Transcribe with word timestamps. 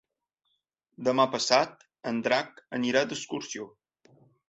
Demà 1.09 1.27
passat 1.35 1.87
en 2.13 2.25
Drac 2.31 2.65
anirà 2.81 3.07
d'excursió. 3.13 3.73